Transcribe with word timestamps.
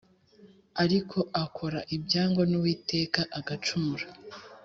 Ariko 0.83 1.17
akora 1.43 1.79
ibyangwa 1.95 2.43
n’uwiteka 2.51 3.21
agacumura 3.39 4.05